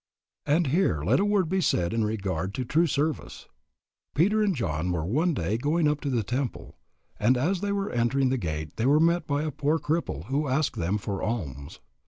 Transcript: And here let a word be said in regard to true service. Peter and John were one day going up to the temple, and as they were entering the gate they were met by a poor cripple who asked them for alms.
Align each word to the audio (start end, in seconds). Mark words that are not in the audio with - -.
And 0.47 0.65
here 0.65 1.03
let 1.03 1.19
a 1.19 1.25
word 1.25 1.47
be 1.47 1.61
said 1.61 1.93
in 1.93 2.03
regard 2.03 2.55
to 2.55 2.65
true 2.65 2.87
service. 2.87 3.47
Peter 4.15 4.41
and 4.41 4.55
John 4.55 4.91
were 4.91 5.05
one 5.05 5.35
day 5.35 5.59
going 5.59 5.87
up 5.87 6.01
to 6.01 6.09
the 6.09 6.23
temple, 6.23 6.75
and 7.19 7.37
as 7.37 7.61
they 7.61 7.71
were 7.71 7.91
entering 7.91 8.29
the 8.29 8.37
gate 8.39 8.77
they 8.77 8.87
were 8.87 8.99
met 8.99 9.27
by 9.27 9.43
a 9.43 9.51
poor 9.51 9.77
cripple 9.77 10.25
who 10.25 10.47
asked 10.47 10.75
them 10.77 10.97
for 10.97 11.21
alms. 11.21 11.81